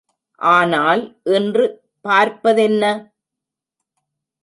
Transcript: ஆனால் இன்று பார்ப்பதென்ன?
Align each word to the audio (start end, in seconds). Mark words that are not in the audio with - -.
ஆனால் 0.41 1.03
இன்று 1.35 1.65
பார்ப்பதென்ன? 2.05 2.83